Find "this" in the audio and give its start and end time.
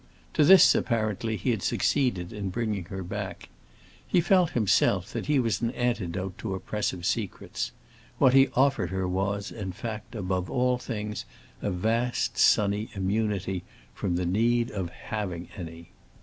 0.43-0.73